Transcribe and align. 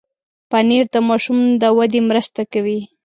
پنېر 0.49 0.83
د 0.93 0.95
ماشوم 1.09 1.39
د 1.61 1.63
ودې 1.77 2.01
مرسته 2.09 2.41
کوي. 2.53 2.79